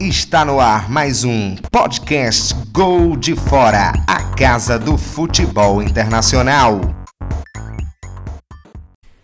[0.00, 6.80] Está no ar mais um podcast Gol de Fora, a casa do futebol internacional.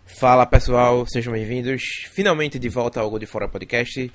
[0.05, 1.81] Fala pessoal, sejam bem-vindos.
[2.11, 4.11] Finalmente de volta ao Gol de Fora podcast.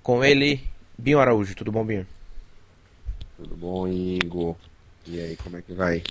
[0.00, 0.62] Com ele,
[0.96, 1.56] Binho Araújo.
[1.56, 2.06] Tudo bom, Binho?
[3.36, 4.54] Tudo bom, Igor?
[5.04, 6.04] E aí, como é que vai?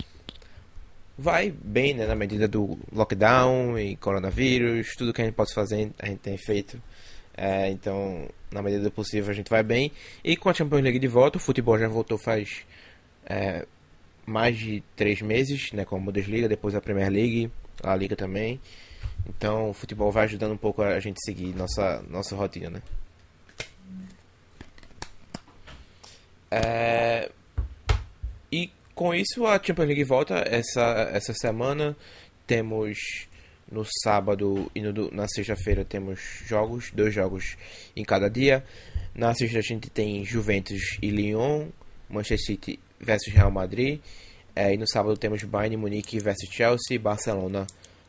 [1.18, 2.06] Vai bem, né?
[2.06, 6.38] Na medida do lockdown e coronavírus, tudo que a gente pode fazer, a gente tem
[6.38, 6.78] feito.
[7.38, 9.92] É, então, na medida do possível, a gente vai bem.
[10.24, 12.66] E com a Champions League de volta, o futebol já voltou faz
[13.24, 13.68] é,
[14.26, 15.86] mais de três meses, né?
[15.86, 17.52] Com a Bundesliga, depois a Premier League,
[17.84, 18.60] a Liga também.
[19.28, 22.82] Então, o futebol vai ajudando um pouco a gente seguir nossa, nossa rotina, né?
[26.50, 27.30] É...
[28.52, 31.96] E com isso a Champions League volta essa, essa semana.
[32.48, 33.28] Temos
[33.72, 37.58] no sábado e no, na sexta-feira temos jogos, dois jogos
[37.96, 38.64] em cada dia.
[39.14, 41.68] Na sexta a gente tem Juventus e Lyon,
[42.10, 44.00] Manchester City versus Real Madrid.
[44.56, 47.68] É, e no sábado temos Bayern Munique versus Chelsea, Barcelona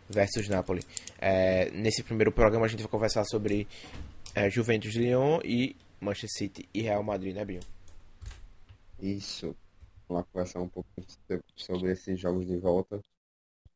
[0.08, 0.82] versus Napoli.
[1.20, 3.66] É, nesse primeiro programa a gente vai conversar sobre
[4.34, 7.60] é, Juventus Lyon e Manchester City e Real Madrid, né, Binho?
[9.00, 9.54] Isso.
[10.08, 10.88] Vamos conversar um pouco
[11.54, 13.00] sobre esses jogos de volta.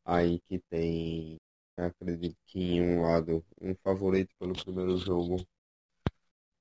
[0.05, 1.37] Aí que tem,
[1.77, 5.45] acredito que em um lado, um favorito pelo primeiro jogo.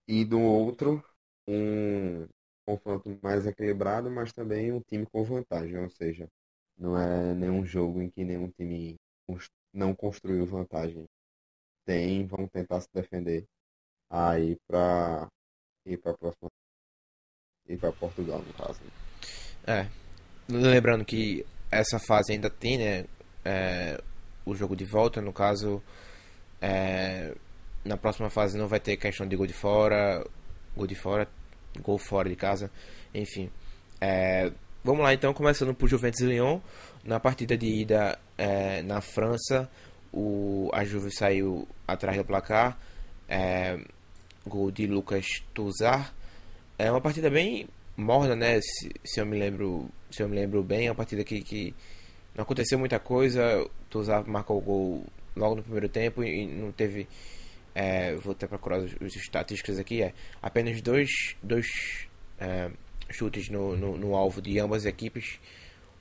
[0.09, 1.05] E do outro,
[1.47, 2.27] um
[2.67, 5.79] confronto mais equilibrado, mas também um time com vantagem.
[5.79, 6.29] Ou seja,
[6.77, 8.97] não é nenhum jogo em que nenhum time
[9.73, 11.05] não construiu vantagem.
[11.85, 13.45] Tem, vão tentar se defender
[14.11, 15.29] aí para
[15.87, 16.49] ir para a próxima
[17.67, 18.81] e para Portugal, no caso.
[19.67, 19.89] É.
[20.49, 23.07] Lembrando que essa fase ainda tem, né?
[23.45, 24.03] É,
[24.45, 25.83] o jogo de volta, no caso.
[26.61, 27.35] É,
[27.85, 30.25] na próxima fase não vai ter questão de gol de fora,
[30.77, 31.29] gol de fora,
[31.81, 32.71] gol fora de casa,
[33.13, 33.51] enfim.
[34.01, 34.53] É,
[34.85, 36.61] vamos lá então, começando por Juventus e Lyon.
[37.05, 39.69] Na partida de ida é, na França,
[40.13, 42.79] o, a Juve saiu atrás do placar.
[43.29, 43.79] É,
[44.47, 46.13] gol de Lucas Touzard.
[46.79, 48.61] É uma partida bem morna, né?
[48.61, 51.75] Se, se, eu me lembro, se eu me lembro bem, é uma partida que, que
[52.35, 53.69] não aconteceu muita coisa.
[53.91, 55.07] Tuzar marcou o gol
[55.37, 57.07] logo no primeiro tempo e não teve.
[57.75, 60.03] É, vou até procurar os, os estatísticas aqui.
[60.03, 62.07] É apenas dois, dois
[62.39, 62.71] é,
[63.11, 65.39] chutes no, no, no, alvo de ambas as equipes,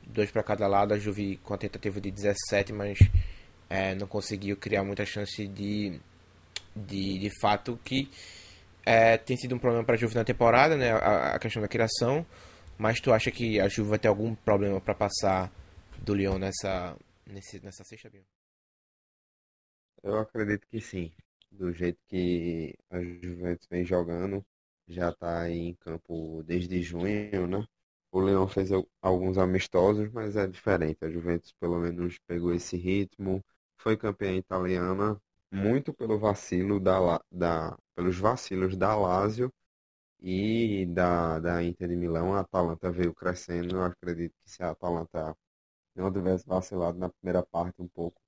[0.06, 0.94] dois para cada lado.
[0.94, 3.00] A Juve com a tentativa de 17, mas
[3.70, 6.00] é, não conseguiu criar muita chance de,
[6.76, 8.10] de, de fato que
[8.86, 10.92] é, tem sido um problema para a Juve na temporada, né?
[10.92, 12.26] A, a, questão da criação.
[12.78, 15.52] Mas tu acha que a Juve vai ter algum problema para passar
[16.02, 18.24] do Lyon nessa, nesse, nessa sexta, Bill?
[20.04, 21.12] Eu acredito que sim.
[21.52, 24.44] Do jeito que a Juventus vem jogando,
[24.88, 27.66] já está em campo desde junho, né?
[28.12, 28.70] O Leão fez
[29.02, 31.04] alguns amistosos, mas é diferente.
[31.04, 33.44] A Juventus pelo menos pegou esse ritmo,
[33.78, 39.52] foi campeã italiana, muito pelo vacilo da, da pelos vacilos da Lazio
[40.22, 42.34] e da, da Inter de Milão.
[42.34, 43.78] A Atalanta veio crescendo.
[43.78, 45.36] Eu acredito que se a Atalanta
[45.96, 48.22] não tivesse vacilado na primeira parte um pouco,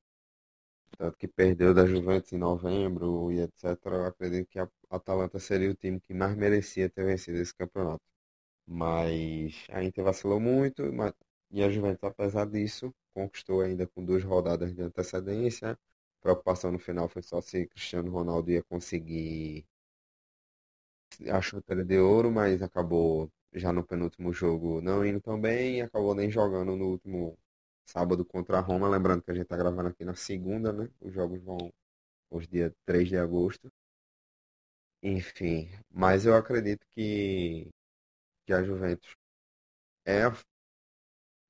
[0.97, 3.95] tanto que perdeu da Juventus em novembro e etc.
[3.95, 8.01] Eu acredito que a Atalanta seria o time que mais merecia ter vencido esse campeonato.
[8.67, 10.83] Mas a Inter vacilou muito
[11.51, 15.77] e a Juventus, apesar disso, conquistou ainda com duas rodadas de antecedência
[16.23, 19.65] preocupação no final foi só se Cristiano Ronaldo ia conseguir
[21.29, 25.81] a chuteira de ouro, mas acabou já no penúltimo jogo não indo tão bem e
[25.81, 27.37] acabou nem jogando no último
[27.85, 28.89] sábado contra a Roma.
[28.89, 30.89] Lembrando que a gente está gravando aqui na segunda, né?
[31.01, 31.57] Os jogos vão
[32.31, 33.71] os dias 3 de agosto.
[35.03, 37.69] Enfim, mas eu acredito que,
[38.45, 39.15] que a Juventus
[40.05, 40.23] é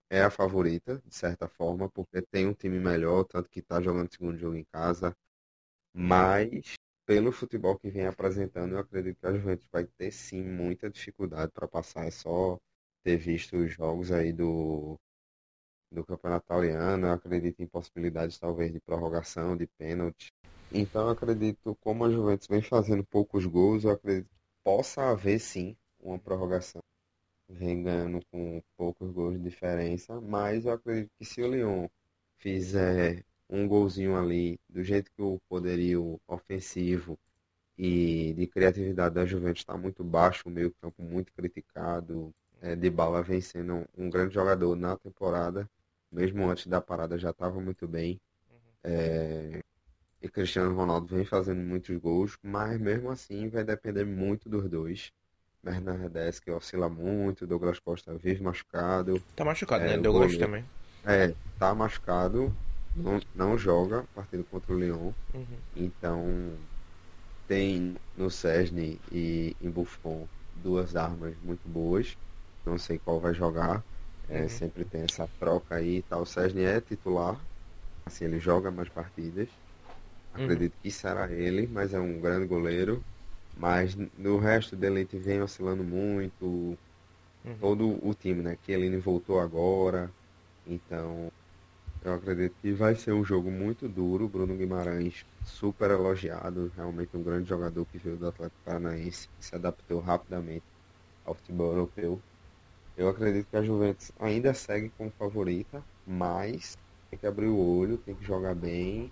[0.09, 4.11] é a favorita, de certa forma, porque tem um time melhor, tanto que está jogando
[4.13, 5.15] segundo jogo em casa.
[5.93, 6.75] Mas,
[7.05, 11.51] pelo futebol que vem apresentando, eu acredito que a Juventus vai ter sim muita dificuldade
[11.53, 12.05] para passar.
[12.07, 12.59] É só
[13.03, 14.97] ter visto os jogos aí do,
[15.93, 17.07] do Campeonato Italiano.
[17.07, 20.33] Eu acredito em possibilidades, talvez, de prorrogação, de pênalti.
[20.71, 25.39] Então, eu acredito, como a Juventus vem fazendo poucos gols, eu acredito que possa haver
[25.39, 26.81] sim uma prorrogação
[27.53, 31.87] vem ganhando com poucos gols de diferença, mas eu acredito que se o Lyon
[32.37, 37.17] fizer um golzinho ali, do jeito que o poderio ofensivo
[37.77, 42.89] e de criatividade da Juventus está muito baixo, o meio campo muito criticado, é, de
[42.89, 45.69] bala vem sendo um, grande jogador na temporada,
[46.13, 48.21] mesmo antes da parada já estava muito bem.
[48.51, 48.59] Uhum.
[48.83, 49.61] É,
[50.21, 55.11] e Cristiano Ronaldo vem fazendo muitos gols, mas mesmo assim vai depender muito dos dois
[55.63, 59.21] Bernardes que oscila muito, Douglas Costa vive machucado.
[59.35, 59.97] Tá machucado, É, né?
[59.97, 60.45] Douglas goleiro.
[60.45, 60.65] também.
[61.05, 62.55] É, tá machucado,
[62.95, 65.11] não, não joga a partida contra o Lyon.
[65.33, 65.57] Uhum.
[65.75, 66.57] Então
[67.47, 72.15] tem no Cesne e em Buffon duas armas muito boas.
[72.65, 73.83] Não sei qual vai jogar.
[74.29, 74.49] É, Uhum.
[74.49, 76.21] Sempre tem essa troca aí e tal.
[76.21, 77.39] O Cesne é titular.
[78.05, 79.49] Assim, ele joga mais partidas.
[80.35, 80.43] Uhum.
[80.43, 83.03] Acredito que será ele, mas é um grande goleiro.
[83.57, 86.77] Mas no resto dele a gente vem oscilando muito.
[87.45, 87.57] Uhum.
[87.59, 88.57] Todo o time, né?
[88.63, 90.09] Que ele voltou agora.
[90.65, 91.31] Então,
[92.03, 94.27] eu acredito que vai ser um jogo muito duro.
[94.27, 96.71] Bruno Guimarães, super elogiado.
[96.75, 99.29] Realmente um grande jogador que veio do Atlético Paranaense.
[99.39, 100.65] Se adaptou rapidamente
[101.25, 102.21] ao futebol europeu.
[102.95, 106.73] Eu acredito que a Juventus ainda segue como favorita, mas
[107.09, 109.11] tem que abrir o olho, tem que jogar bem,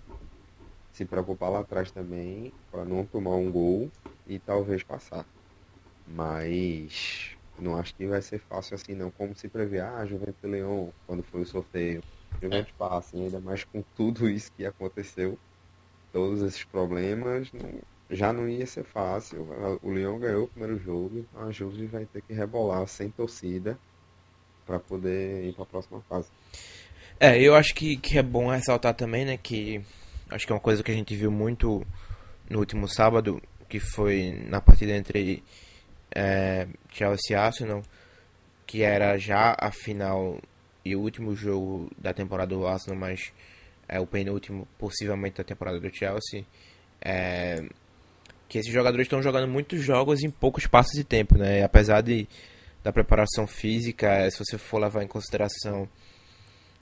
[0.92, 3.90] se preocupar lá atrás também, para não tomar um gol
[4.26, 5.26] e talvez passar.
[6.06, 10.46] Mas não acho que vai ser fácil assim não, como se prevê, ah, Juventus e
[10.46, 12.04] Leão, quando foi o sorteio.
[12.42, 15.38] Juventus passa, e ainda mais com tudo isso que aconteceu,
[16.12, 17.82] todos esses problemas, não-
[18.12, 19.48] já não ia ser fácil.
[19.82, 23.78] O Leão ganhou o primeiro jogo, a Juve vai ter que rebolar sem torcida
[24.66, 26.28] para poder ir para a próxima fase.
[27.18, 29.82] É, eu acho que, que é bom ressaltar também, né, que
[30.30, 31.84] acho que é uma coisa que a gente viu muito
[32.48, 35.42] no último sábado, que foi na partida entre
[36.14, 37.82] é, Chelsea e Arsenal,
[38.66, 40.38] que era já a final
[40.84, 43.32] e o último jogo da temporada do Arsenal, mas
[43.88, 46.44] é o penúltimo, possivelmente, da temporada do Chelsea.
[47.00, 47.62] É,
[48.52, 51.64] que esses jogadores estão jogando muitos jogos em pouco espaço de tempo, né?
[51.64, 52.28] Apesar de,
[52.84, 55.88] da preparação física, se você for levar em consideração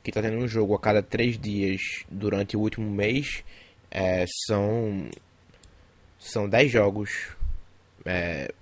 [0.02, 1.80] que está tendo um jogo a cada três dias
[2.10, 3.44] durante o último mês,
[3.88, 5.08] é, são
[6.18, 7.28] são dez jogos
[8.04, 8.52] é,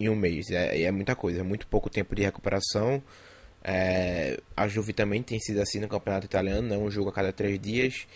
[0.00, 0.50] em um mês.
[0.50, 3.02] É, é muita coisa, é muito pouco tempo de recuperação.
[3.62, 6.78] É, a Juve também tem sido assim no campeonato italiano, né?
[6.78, 8.06] um jogo a cada três dias.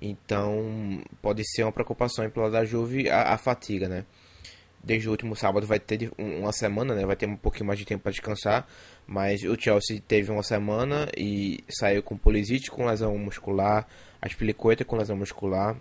[0.00, 4.04] Então pode ser uma preocupação pelo lado da Juve a, a fatiga, né?
[4.82, 7.04] Desde o último sábado vai ter um- uma semana, né?
[7.04, 8.66] Vai ter um pouquinho mais de tempo para descansar.
[9.06, 13.86] Mas o Chelsea teve uma semana e saiu com Pulisic com lesão muscular,
[14.20, 15.76] Aspilicueta com lesão muscular.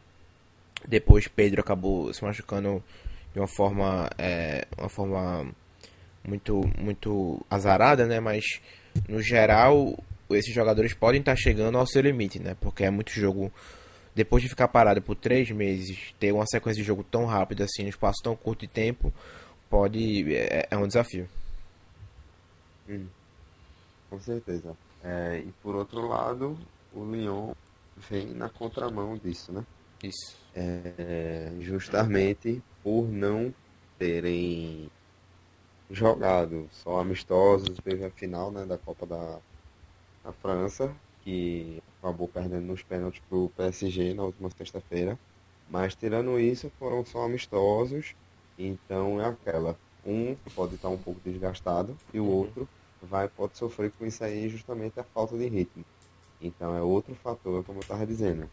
[0.87, 2.83] Depois Pedro acabou se machucando
[3.33, 5.51] de uma forma, é, uma forma
[6.27, 8.19] muito, muito azarada, né?
[8.19, 8.43] Mas
[9.09, 9.97] no geral
[10.31, 12.55] esses jogadores podem estar chegando ao seu limite, né?
[12.59, 13.51] Porque é muito jogo.
[14.15, 17.83] Depois de ficar parado por três meses, ter uma sequência de jogo tão rápida assim,
[17.83, 19.13] no espaço tão curto de tempo,
[19.69, 21.27] pode é, é um desafio.
[22.89, 23.07] Hum,
[24.09, 24.75] com certeza.
[25.03, 26.57] É, e por outro lado,
[26.93, 27.53] o Lyon
[28.09, 29.65] vem na contramão disso, né?
[30.01, 30.37] Isso.
[30.55, 33.53] É, justamente por não
[33.99, 34.89] terem
[35.89, 39.39] jogado só amistosos, teve a final, né, da Copa da,
[40.23, 45.19] da França, que acabou perdendo nos pênaltis pro PSG na última sexta-feira.
[45.67, 48.15] Mas tirando isso, foram só amistosos,
[48.57, 49.79] então é aquela.
[50.03, 52.27] Um pode estar um pouco desgastado e o Uhum.
[52.27, 52.69] outro
[53.01, 55.83] vai pode sofrer com isso aí justamente a falta de ritmo.
[56.41, 58.49] Então é outro fator, como eu estava dizendo.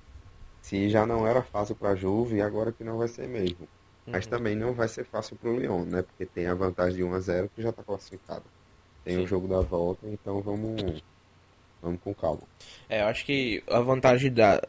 [0.62, 3.69] Se já não era fácil para a Juve, agora que não vai ser mesmo.
[4.10, 4.27] Mas Uhum.
[4.27, 6.03] também não vai ser fácil para o Lyon, né?
[6.03, 8.50] Porque tem a vantagem de 1 a 0 que já está classificado.
[9.05, 9.22] Tem Sim.
[9.22, 11.03] o jogo da volta, então vamos
[11.82, 12.43] vamos com calma.
[12.89, 14.60] É, eu acho que a vantagem da.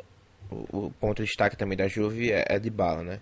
[0.49, 3.21] O, ponto de destaque também da Juve é, é de bala, né?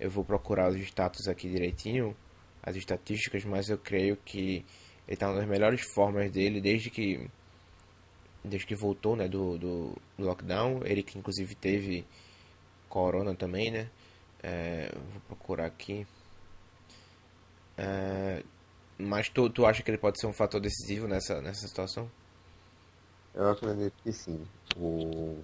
[0.00, 2.16] Eu vou procurar os status aqui direitinho,
[2.62, 4.64] as estatísticas, mas eu creio que
[5.06, 7.28] ele tá uma das melhores formas dele desde que.
[8.44, 10.80] Desde que voltou, né, do, do, do lockdown.
[10.84, 12.04] Ele que inclusive teve
[12.88, 13.88] corona também, né?
[14.42, 16.06] É, vou procurar aqui.
[17.78, 18.42] É,
[18.98, 22.10] mas tu, tu acha que ele pode ser um fator decisivo nessa, nessa situação?
[23.34, 24.40] Eu acredito que sim.
[24.76, 25.38] O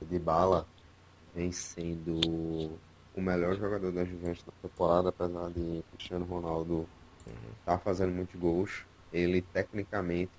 [0.00, 0.66] Dybala
[1.34, 2.20] vem sendo
[3.14, 6.86] o melhor jogador da Juventus na temporada, apesar de Cristiano Ronaldo
[7.60, 8.84] estar fazendo muitos gols.
[9.12, 10.32] Ele, tecnicamente,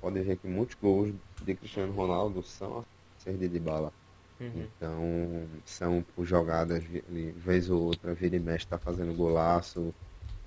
[0.00, 1.12] pode ver que muitos gols
[1.42, 2.84] de Cristiano Ronaldo são a
[3.18, 3.92] ser de Dybala.
[4.40, 9.94] Então, são por jogadas, de vez ou outra, vira e mexe, tá fazendo golaço,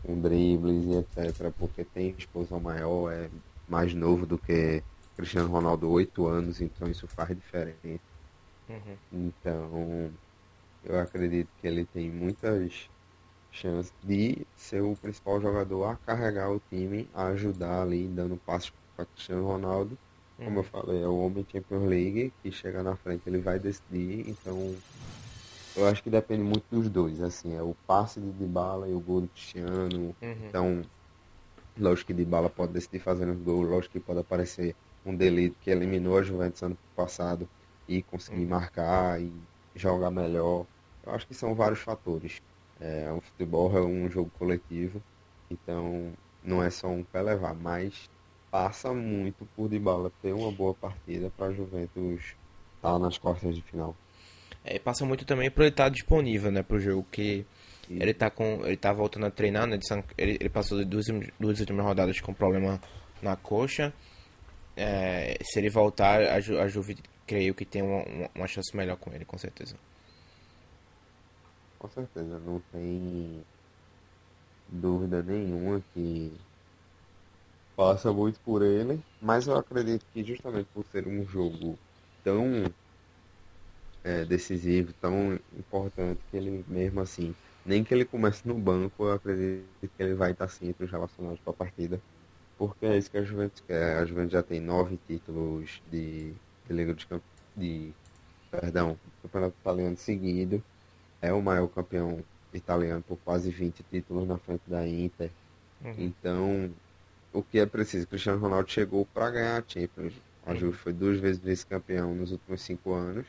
[0.04, 1.52] com dribles e etc.
[1.60, 3.30] Porque tem explosão maior, é
[3.68, 4.82] mais novo do que
[5.16, 8.00] Cristiano Ronaldo, 8 anos, então isso faz diferença.
[8.70, 8.98] Uhum.
[9.12, 10.12] Então,
[10.84, 12.90] eu acredito que ele tem muitas
[13.52, 18.74] chances de ser o principal jogador a carregar o time, a ajudar ali, dando passos
[18.96, 19.98] para Cristiano Ronaldo.
[20.38, 24.28] Como eu falei, é o homem Champions League, que chega na frente ele vai decidir,
[24.28, 24.76] então
[25.76, 29.00] eu acho que depende muito dos dois, assim, é o passe de Dybala e o
[29.00, 30.16] gol do Cristiano.
[30.22, 30.48] Uhum.
[30.48, 30.84] Então,
[31.78, 35.70] Lógico que de bala pode decidir fazendo gol, lógico que pode aparecer um delito que
[35.70, 37.48] eliminou a Juventus ano passado
[37.88, 39.32] e conseguir marcar e
[39.76, 40.66] jogar melhor.
[41.06, 42.42] Eu acho que são vários fatores.
[42.80, 45.02] É, o futebol é um jogo coletivo,
[45.50, 46.12] então
[46.44, 48.10] não é só um pé levar, mas
[48.52, 52.36] passa muito por de bala ter uma boa partida para a Juventus
[52.76, 53.96] estar tá nas quartas de final.
[54.64, 57.46] É, passa muito também por ele estar tá disponível, né, pro jogo que
[57.90, 59.78] ele tá com ele tá voltando a treinar, né,
[60.18, 61.06] ele, ele passou de duas,
[61.40, 62.80] duas últimas rodadas com problema
[63.22, 63.94] na coxa.
[64.76, 68.04] É, se ele voltar, a, Ju, a Juve creio que tem uma,
[68.36, 69.76] uma chance melhor com ele, com certeza.
[71.80, 73.44] Com certeza, não tem
[74.70, 76.32] dúvida nenhuma que
[77.76, 81.78] passa muito por ele, mas eu acredito que justamente por ser um jogo
[82.24, 82.66] tão
[84.04, 89.14] é, decisivo, tão importante, que ele mesmo assim, nem que ele comece no banco, eu
[89.14, 92.02] acredito que ele vai estar sim entre os relacionados para a partida,
[92.68, 93.98] porque é isso que a Juventus quer.
[93.98, 96.32] A Juventus já tem nove títulos de,
[96.66, 97.24] de Liga dos Campeões,
[97.58, 97.94] de,
[98.50, 100.64] perdão, Campeonato Italiano seguido,
[101.22, 105.30] é o maior campeão italiano por quase 20 títulos na frente da Inter.
[105.84, 105.96] Uhum.
[105.98, 106.72] Então,
[107.34, 108.08] o que é preciso.
[108.08, 110.14] Cristiano Ronaldo chegou para ganhar a Champions.
[110.46, 113.26] A Juve foi duas vezes vice-campeão nos últimos cinco anos.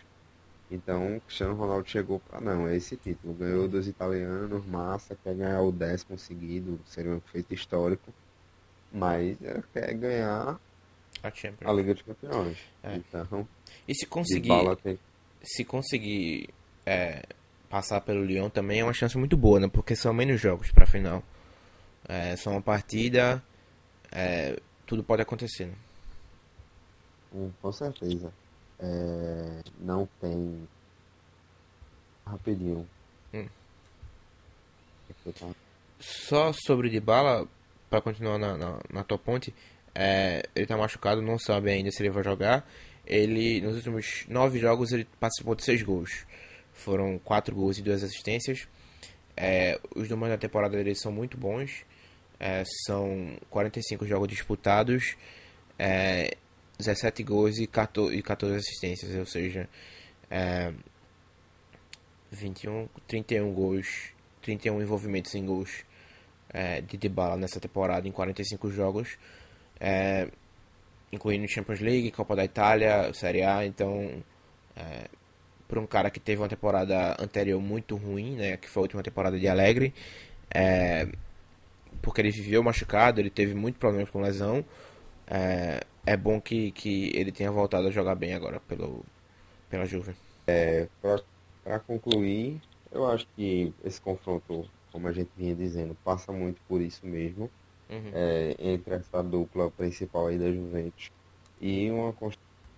[0.71, 3.35] Então, Cristiano Ronaldo chegou para não, é esse título.
[3.35, 8.13] Ganhou dos italianos, massa, quer ganhar o décimo seguido, seria um feito histórico.
[8.95, 9.37] Mas
[9.73, 10.59] quer ganhar
[11.23, 12.59] a, a Liga dos Campeões.
[12.83, 12.97] É.
[12.97, 13.49] Então,
[13.89, 14.99] e se conseguir, tem...
[15.43, 16.49] se conseguir
[16.87, 17.23] é,
[17.69, 19.69] passar pelo Lyon também é uma chance muito boa, né?
[19.69, 21.23] Porque são menos jogos para final.
[22.09, 23.43] É só uma partida
[24.15, 25.67] é, tudo pode acontecer.
[25.67, 25.75] Né?
[27.35, 28.33] Hum, com certeza.
[28.79, 30.69] É, não tem.
[32.25, 32.89] Rapidinho.
[33.35, 33.49] Hum.
[35.99, 37.49] Só sobre o Dybala,
[37.95, 39.55] para continuar na, na, na tua ponte,
[39.95, 42.69] é, ele tá machucado, não sabe ainda se ele vai jogar.
[43.07, 46.27] Ele, nos últimos nove jogos, ele participou de seis gols.
[46.73, 48.67] Foram quatro gols e duas assistências.
[49.37, 51.85] É, os números da temporada dele são muito bons.
[52.41, 55.17] É, são 45 jogos disputados,
[55.79, 56.37] é,
[56.79, 59.69] 17 gols e 14, e 14 assistências, ou seja,
[60.29, 60.73] é,
[62.33, 63.87] 21, 31 gols,
[64.43, 65.85] 31 envolvimentos em gols
[66.55, 69.19] é, de Dybala nessa temporada em 45 jogos,
[69.81, 70.29] é,
[71.13, 74.23] incluindo Champions League, Copa da Itália, Série A, então
[74.77, 75.09] é,
[75.67, 79.03] para um cara que teve uma temporada anterior muito ruim, né, que foi a última
[79.03, 79.93] temporada de Alegre,
[80.55, 81.09] é,
[82.01, 84.65] porque ele viveu machucado, ele teve muito problema com lesão.
[85.27, 89.05] É, é bom que, que ele tenha voltado a jogar bem agora pelo,
[89.71, 90.15] pela Juve.
[90.47, 90.87] É,
[91.65, 92.61] para concluir,
[92.93, 97.51] eu acho que esse confronto, como a gente vinha dizendo, passa muito por isso mesmo.
[97.91, 98.11] Uhum.
[98.15, 101.11] É, entre essa dupla principal aí da Juventus
[101.61, 102.15] e uma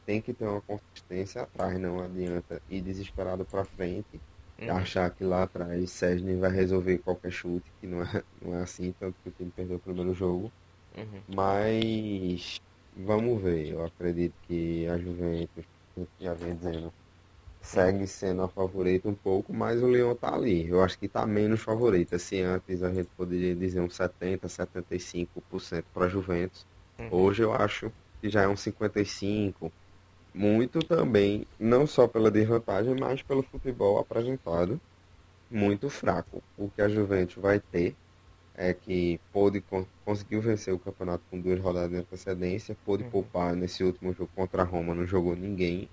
[0.05, 4.21] tem que ter uma consistência atrás, não adianta ir desesperado para frente
[4.59, 4.71] Uhum.
[4.71, 8.93] Achar que lá atrás Sérgio vai resolver qualquer chute, que não é, não é assim,
[8.99, 10.51] tanto que o time perdeu o primeiro jogo.
[10.97, 11.23] Uhum.
[11.35, 12.57] Mas
[12.97, 15.65] vamos ver, eu acredito que a Juventus,
[16.19, 16.91] já vem dizendo,
[17.67, 20.69] segue sendo a favorita um pouco, mas o Leão tá ali.
[20.69, 22.19] Eu acho que tá menos favorita.
[22.19, 26.65] Se antes a gente poderia dizer uns 70, 75% para Juventus,
[26.99, 27.09] uhum.
[27.11, 29.73] hoje eu acho que já é um 55
[30.33, 34.81] muito também, não só pela desvantagem, mas pelo futebol apresentado
[35.51, 36.43] muito fraco.
[36.57, 37.97] O que a Juventus vai ter
[38.55, 39.63] é que pôde
[40.05, 43.11] conseguiu vencer o campeonato com duas rodadas de antecedência, pôde uhum.
[43.11, 45.89] poupar nesse último jogo contra a Roma, não jogou ninguém.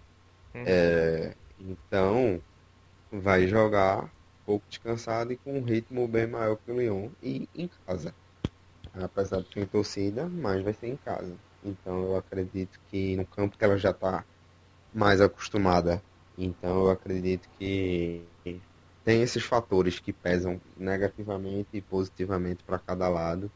[0.54, 0.64] Uhum.
[0.66, 2.42] É, então
[3.12, 4.12] vai jogar
[4.46, 8.14] pouco descansado e com um ritmo bem maior que o Lyon e em casa.
[8.94, 11.36] Apesar de ter torcida, mas vai ser em casa.
[11.64, 14.26] Então eu acredito que no campo que ela já está
[14.94, 16.02] mais acostumada.
[16.38, 18.26] Então eu acredito que
[19.04, 23.52] tem esses fatores que pesam negativamente e positivamente para cada lado.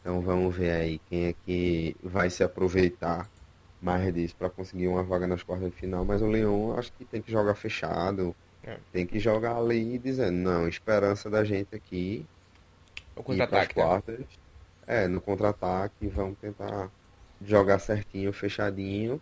[0.00, 3.28] Então vamos ver aí quem é que vai se aproveitar
[3.80, 6.04] mais disso para conseguir uma vaga nas quartas de final.
[6.04, 8.34] Mas o Leão acho que tem que jogar fechado.
[8.64, 8.78] É.
[8.92, 12.26] Tem que jogar ali dizendo, não, esperança da gente aqui.
[13.14, 13.78] O contra-ataque.
[13.78, 14.18] Né?
[14.86, 16.90] É, no contra-ataque, vamos tentar
[17.42, 19.20] jogar certinho, fechadinho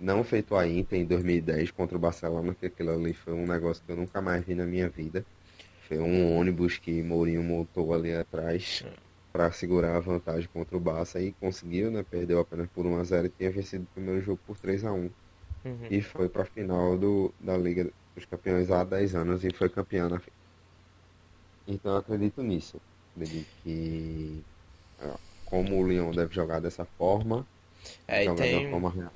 [0.00, 3.82] não feito a Inter em 2010 contra o Barcelona, que aquilo ali foi um negócio
[3.84, 5.24] que eu nunca mais vi na minha vida.
[5.86, 8.84] Foi um ônibus que Mourinho montou ali atrás
[9.32, 12.04] para segurar a vantagem contra o Barça e conseguiu, né?
[12.08, 14.92] Perdeu apenas por 1 a 0 e tinha vencido o primeiro jogo por 3 a
[14.92, 15.12] 1 uhum.
[15.90, 19.68] E foi para a final do, da Liga dos Campeões há 10 anos e foi
[19.68, 20.20] campeã na
[21.66, 22.80] Então eu acredito nisso.
[23.14, 24.42] Acredito que
[25.50, 27.46] como o Lyon deve jogar dessa forma.
[28.06, 29.12] É, jogar tem, da forma real.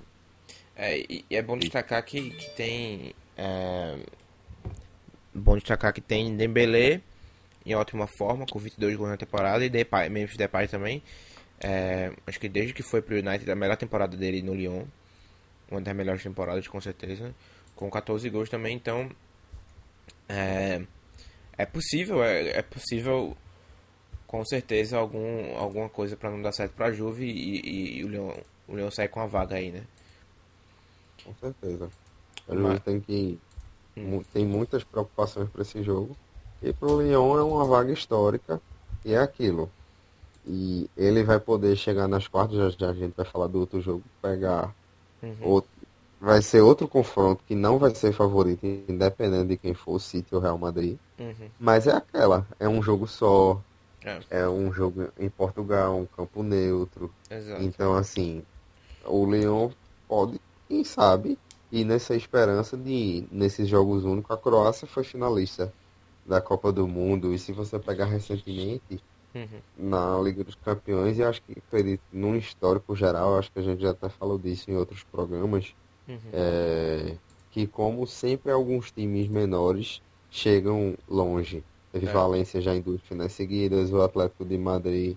[0.76, 3.14] é, e e é bom destacar que, que tem.
[3.37, 3.99] É,
[5.33, 7.00] bom destacar que tem Dembélé
[7.64, 11.02] em ótima forma, com 22 gols na temporada, e Depay, Memphis Depay também.
[11.61, 14.85] É, acho que desde que foi pro United, a melhor temporada dele no Lyon.
[15.71, 17.35] Uma das melhores temporadas, com certeza.
[17.75, 19.09] Com 14 gols também, então.
[20.28, 20.83] É,
[21.56, 23.37] é possível, é, é possível
[24.26, 28.09] com certeza algum, alguma coisa para não dar certo pra Juve e, e- e o
[28.09, 29.85] Leão o Leão sair com a vaga aí, né?
[31.25, 31.90] Com certeza.
[32.49, 33.38] A Mas- Juve tem que.
[33.97, 34.23] Hum.
[34.33, 36.16] Tem muitas preocupações para esse jogo.
[36.64, 38.61] E pro Lyon é uma vaga histórica.
[39.04, 39.71] E é aquilo.
[40.47, 43.80] E ele vai poder chegar nas quartas, já, já a gente vai falar do outro
[43.80, 44.75] jogo, pegar
[45.23, 45.49] Uhum.
[45.49, 45.71] outro.
[46.21, 50.35] Vai ser outro confronto que não vai ser favorito, independente de quem for o City
[50.35, 50.97] ou o Real Madrid.
[51.18, 51.49] Uhum.
[51.59, 53.61] Mas é aquela, é um jogo só,
[54.02, 57.11] É, é um jogo em Portugal, um campo neutro.
[57.30, 57.62] exato.
[57.62, 58.42] Então, assim,
[59.04, 59.71] o Leão
[60.09, 61.38] pode, quem sabe,
[61.71, 65.73] ir nessa esperança de, nesses jogos únicos, a Croácia foi finalista
[66.26, 67.32] da Copa do Mundo.
[67.32, 69.02] E se você pegar recentemente,
[69.34, 69.60] Uhum.
[69.76, 73.82] na Liga dos Campeões, e acho que, acredito, num histórico geral, acho que a gente
[73.82, 75.74] já até falou disso em outros programas,
[76.08, 76.18] Uhum.
[76.32, 77.18] é,
[77.50, 80.00] que como sempre alguns times menores
[80.30, 81.64] chegam longe.
[81.92, 82.12] Teve É.
[82.12, 85.16] Valência já em duas finais seguidas, o Atlético de Madrid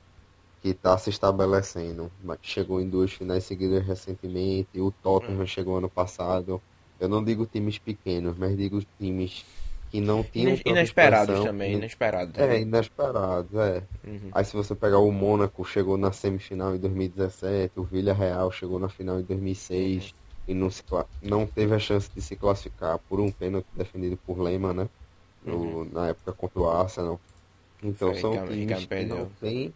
[0.62, 5.90] que está se estabelecendo, mas chegou em duas finais seguidas recentemente, o Tottenham chegou ano
[5.90, 6.62] passado.
[7.00, 9.46] Eu não digo times pequenos, mas digo times
[9.90, 11.78] que não tinham Ines- Inesperados também, né?
[11.80, 12.62] inesperado É, também.
[12.64, 13.88] inesperados, é.
[14.06, 14.30] Uhum.
[14.34, 18.90] Aí se você pegar o Mônaco, chegou na semifinal em 2017, o Villarreal chegou na
[18.90, 20.14] final em 2006
[20.48, 20.84] e não, se,
[21.22, 24.90] não teve a chance de se classificar por um pênalti defendido por Lehmann, né?
[25.42, 27.22] No- Na época contra o Arsenal.
[27.84, 29.76] Então Foi, são times que não tem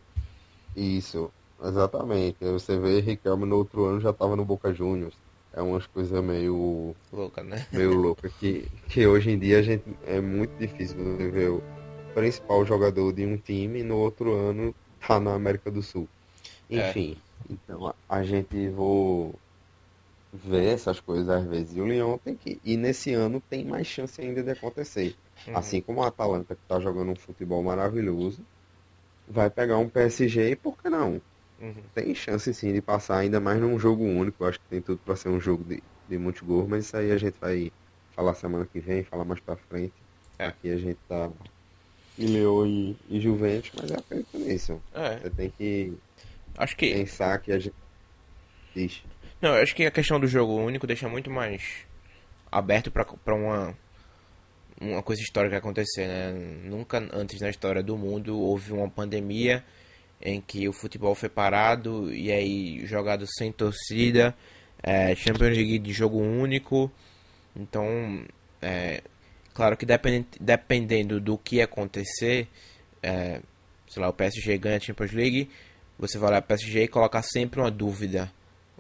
[0.76, 2.38] isso, exatamente.
[2.42, 5.21] Você vê Riquelme no outro ano já estava no Boca Juniors.
[5.54, 7.68] É umas coisas meio Louca, né?
[7.74, 11.64] meio louca que, que hoje em dia a gente é muito difícil você ver o
[12.14, 14.74] principal jogador de um time e no outro ano
[15.06, 16.08] tá na América do Sul.
[16.70, 16.90] É.
[16.90, 17.18] Enfim,
[17.50, 19.36] então a, a gente vou
[20.34, 21.76] ver essas coisas às vezes.
[21.76, 22.60] E o Lyon tem que.
[22.64, 25.16] E nesse ano tem mais chance ainda de acontecer.
[25.48, 25.58] Uhum.
[25.58, 28.40] Assim como o Atalanta, que tá jogando um futebol maravilhoso,
[29.28, 31.22] vai pegar um PSG e por que não?
[31.62, 31.84] Uhum.
[31.93, 34.43] Tem chance sim de passar, ainda mais num jogo único.
[34.43, 36.97] Eu acho que tem tudo para ser um jogo de, de muitos gols, mas isso
[36.97, 37.71] aí a gente vai
[38.15, 39.93] falar semana que vem, falar mais pra frente.
[40.39, 40.47] É.
[40.47, 41.30] Aqui a gente tá
[42.17, 44.82] em Lyon e, e Juventus, mas eu acredito nisso.
[44.93, 45.93] É, Você tem que
[46.58, 46.93] acho que.
[46.93, 47.76] pensar que a gente.
[48.76, 49.04] Diz.
[49.41, 51.86] Não, eu acho que a questão do jogo único deixa muito mais
[52.52, 53.76] aberto pra uma
[54.80, 56.32] uma coisa histórica acontecer, né?
[56.63, 59.63] Nunca antes na história do mundo houve uma pandemia
[60.22, 64.36] em que o futebol foi parado e aí jogado sem torcida,
[64.82, 66.92] é, Champions League de jogo único.
[67.56, 68.24] Então,
[68.62, 69.02] é,
[69.54, 69.86] claro que
[70.40, 72.48] dependendo, do que acontecer,
[73.02, 73.42] é,
[73.88, 75.50] sei lá, o PSG ganha a Champions League,
[75.98, 78.32] você vai lá para o PSG e colocar sempre uma dúvida,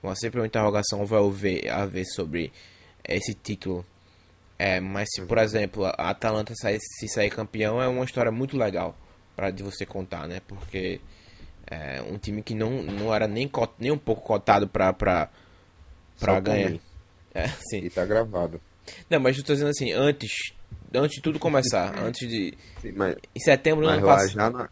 [0.01, 2.51] uma, sempre uma interrogação vai haver, haver sobre
[3.07, 3.85] esse título.
[4.57, 8.55] É, mas se, por exemplo, a Atalanta sair, se sair campeão é uma história muito
[8.55, 8.95] legal
[9.35, 10.39] para de você contar, né?
[10.47, 11.01] Porque
[11.71, 15.29] é um time que não, não era nem, cot- nem um pouco cotado para
[16.17, 16.73] Só por ganhar.
[17.33, 17.79] É, sim.
[17.79, 18.61] E tá gravado.
[19.09, 20.53] Não, mas eu tô dizendo assim, antes,
[20.93, 24.33] antes de tudo começar, antes de Sim, mas em setembro mas ano lá, passado.
[24.33, 24.69] já na,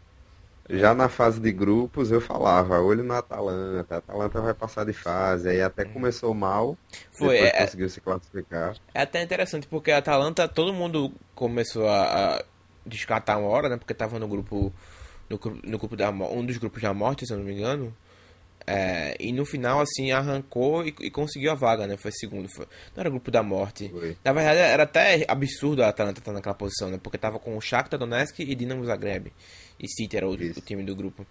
[0.68, 4.92] já na fase de grupos eu falava, olho na Atalanta, a Atalanta vai passar de
[4.92, 5.48] fase.
[5.48, 6.76] Aí até começou mal,
[7.12, 8.74] Foi, depois é- conseguiu se classificar.
[8.92, 12.44] É até interessante porque a Atalanta, todo mundo começou a, a
[12.84, 13.76] descartar uma hora, né?
[13.76, 14.72] Porque tava no grupo.
[15.30, 17.94] No, no grupo da um dos grupos da morte, se eu não me engano.
[18.66, 21.96] É, e no final, assim, arrancou e, e conseguiu a vaga, né?
[21.96, 22.48] Foi segundo.
[22.48, 23.90] foi- não era o grupo da morte.
[24.24, 26.98] Na verdade, era até absurdo a Atalanta estar naquela posição, né?
[27.02, 29.32] Porque tava com o Shakhtar Donetsk e Dinamo Zagreb.
[29.78, 31.26] E City era o, o time do grupo.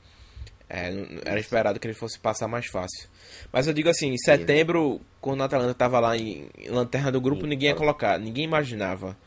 [0.67, 0.91] É,
[1.25, 3.07] era esperado que ele fosse passar mais fácil.
[3.51, 7.21] Mas eu digo assim, em setembro, quando a Atalanta tava lá em, em lanterna do
[7.21, 9.17] grupo, Sim, ninguém ia colocar, ninguém imaginava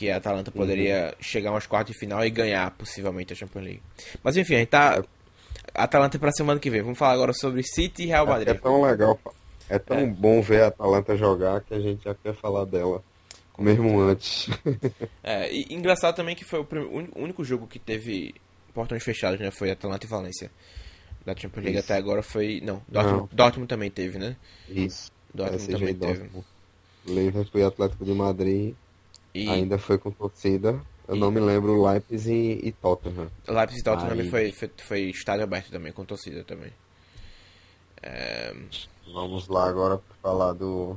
[0.00, 3.82] que a Atalanta poderia chegar umas quartas de final e ganhar possivelmente a Champions League.
[4.24, 5.04] Mas enfim, a gente tá.
[5.74, 6.80] A Atalanta é pra semana que vem.
[6.80, 8.60] Vamos falar agora sobre City e Real É, é Madrid.
[8.60, 9.20] tão legal,
[9.68, 13.02] é tão bom ver a Atalanta jogar que a gente já quer falar dela,
[13.58, 14.48] mesmo antes.
[15.22, 18.34] É, e engraçado também que foi o prim- uni- único jogo que teve
[18.72, 19.50] portões fechados, né?
[19.50, 20.50] Foi Atalanta e Valência.
[21.26, 21.92] Da Champions League Isso.
[21.92, 22.62] até agora foi.
[22.64, 23.28] Não, Dortmund, Não.
[23.36, 24.34] Dortmund também teve, né?
[24.66, 25.12] Isso.
[25.34, 26.18] Dortmund também e teve.
[26.20, 26.46] Dortmund.
[27.06, 28.74] Liverpool e Atlético de Madrid
[29.34, 30.80] E ainda foi com torcida.
[31.06, 33.30] Eu não me lembro Leipzig e, e Tottenham.
[33.48, 36.72] Leipzig e Tottenham Aí- foi, foi, foi estádio aberto também, com torcida também.
[38.02, 38.54] É,
[39.12, 40.96] Vamos lá agora para falar do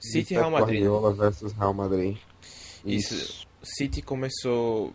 [0.00, 0.80] City e Real Madrid.
[0.82, 0.86] né?
[0.88, 2.16] Guardiola versus Real Madrid.
[2.84, 3.46] Isso.
[3.62, 4.92] City começou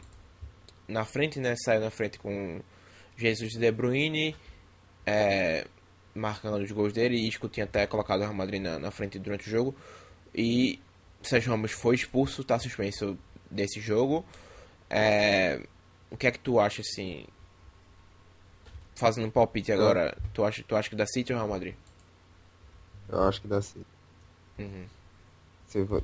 [0.87, 1.55] na frente, né?
[1.55, 2.61] Saiu na frente com
[3.17, 4.35] Jesus e De Bruyne,
[5.05, 5.65] é,
[6.13, 7.15] marcando os gols dele.
[7.15, 9.75] E Isco tinha até colocado o Real Madrid na, na frente durante o jogo.
[10.35, 10.79] E
[11.27, 13.17] Sérgio Ramos foi expulso, está suspenso
[13.49, 14.25] desse jogo.
[14.89, 15.61] É,
[16.11, 17.25] o que é que tu acha, assim...
[18.95, 21.73] Fazendo um palpite agora, tu, acha, tu acha que dá City ou Real Madrid?
[23.09, 23.83] Eu acho que dá sim.
[24.59, 24.85] Uhum.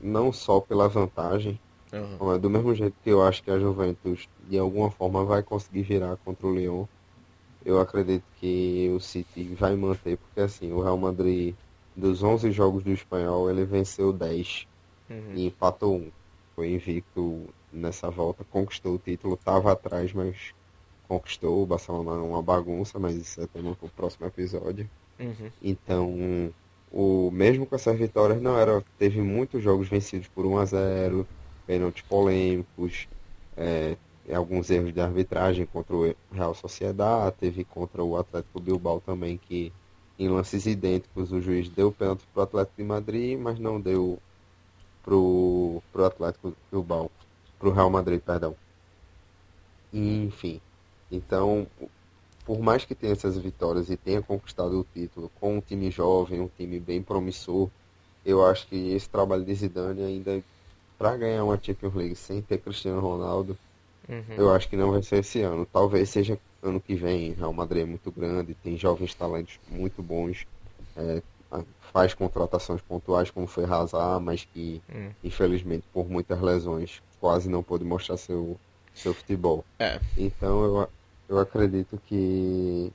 [0.02, 1.60] Não só pela vantagem,
[1.92, 2.38] Uhum.
[2.38, 6.18] do mesmo jeito que eu acho que a Juventus de alguma forma vai conseguir virar
[6.18, 6.86] contra o Lyon,
[7.66, 11.56] eu acredito que o City vai manter, porque assim, o Real Madrid,
[11.96, 14.68] dos 11 jogos do Espanhol, ele venceu 10
[15.10, 15.34] Uhum.
[15.36, 16.12] e empatou um.
[16.56, 20.54] Foi invicto nessa volta, conquistou o título, estava atrás, mas
[21.08, 21.64] conquistou.
[21.64, 24.90] O Barcelona é uma bagunça, mas isso é tema para o próximo episódio.
[25.20, 25.52] Uhum.
[25.62, 26.54] Então,
[26.92, 31.28] o mesmo com essas vitórias, não era, teve muitos jogos vencidos por 1 a 0,
[31.66, 33.08] pênaltis polêmicos,
[33.56, 33.96] é,
[34.34, 39.72] alguns erros de arbitragem contra o Real Sociedad, teve contra o Atlético Bilbao também que
[40.18, 44.20] em lances idênticos o juiz deu pênalti para o Atlético de Madrid, mas não deu
[45.04, 47.12] pro pro Atlético Bilbao,
[47.60, 48.58] pro Real Madrid, perdão.
[49.92, 50.62] Enfim,
[51.12, 51.68] então
[52.46, 56.42] por mais que tenha essas vitórias e tenha conquistado o título com um time jovem,
[56.42, 57.72] um time bem promissor,
[58.26, 60.44] eu acho que esse trabalho de Zidane ainda
[60.98, 63.60] para ganhar uma Champions League sem ter Cristiano Ronaldo,
[64.10, 64.36] Uhum.
[64.36, 65.66] eu acho que não vai ser esse ano.
[65.66, 67.34] Talvez seja ano que vem.
[67.34, 70.46] Real Madrid é muito grande, tem jovens talentos muito bons,
[70.96, 71.24] é,
[71.80, 75.12] faz contratações pontuais como foi Hazard, mas que Hum.
[75.24, 78.60] infelizmente por muitas lesões quase não pôde mostrar seu
[78.94, 79.66] seu futebol.
[79.80, 80.00] É.
[80.18, 80.90] Então eu,
[81.30, 82.92] eu acredito que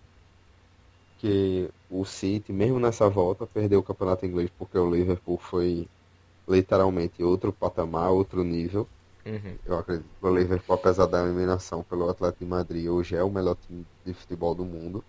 [1.18, 5.88] que o City, mesmo nessa volta, perdeu o campeonato inglês porque o Liverpool foi
[6.48, 8.88] literalmente outro patamar, outro nível.
[9.26, 9.58] Uhum.
[9.64, 13.30] Eu acredito que o Liverpool, apesar da eliminação pelo Atlético de Madrid, hoje é o
[13.30, 15.04] melhor time de futebol do mundo.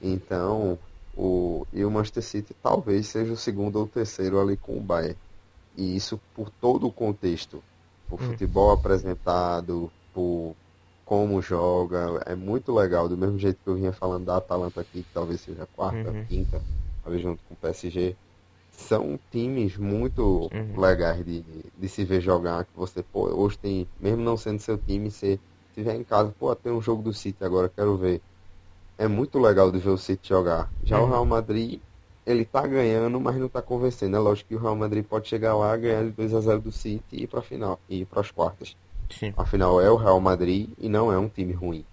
[0.00, 0.78] Então,
[1.16, 5.18] o, e o Manchester City talvez seja o segundo ou terceiro ali com o Bayern.
[5.74, 7.64] E isso por todo o contexto.
[8.10, 8.28] O Hum.
[8.28, 10.56] futebol apresentado, por
[11.04, 13.08] como joga, é muito legal.
[13.08, 16.14] Do mesmo jeito que eu vinha falando da Atalanta aqui, que talvez seja a quarta,
[16.14, 16.28] Uhum.
[16.28, 16.64] quinta,
[17.02, 18.16] ali junto com o PSG.
[18.70, 20.76] São times muito Uhum.
[20.76, 21.42] legais de,
[21.74, 22.64] de se ver jogar.
[22.66, 26.54] Que você, pô, hoje tem, mesmo não sendo seu time, você estiver em casa, pô,
[26.56, 28.22] tem um jogo do City agora, quero ver.
[28.98, 30.72] É muito legal de ver o City jogar.
[30.84, 31.10] Já o Uhum.
[31.10, 31.80] Real Madrid,
[32.24, 34.16] ele tá ganhando, mas não tá convencendo.
[34.16, 36.72] É lógico que o Real Madrid pode chegar lá, ganhar de 2 a 0 do
[36.72, 38.76] City e ir pra final, e ir pras quartas.
[39.10, 39.32] Sim.
[39.36, 41.84] Afinal, é o Real Madrid e não é um time ruim.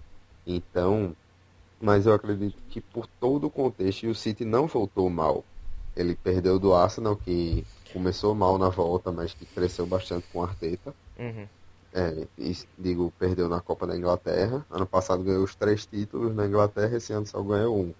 [0.46, 1.14] Então,
[1.80, 5.44] mas eu acredito que por todo o contexto, e o City não voltou mal.
[5.96, 10.42] Ele perdeu do Arsenal, que começou mal na volta, mas que cresceu bastante com o
[10.42, 10.94] Arteta.
[11.18, 11.46] Uhum.
[11.94, 12.26] É,
[12.78, 14.64] digo, perdeu na Copa da Inglaterra.
[14.70, 17.94] Ano passado ganhou os três títulos na Inglaterra, esse ano só ganhou um.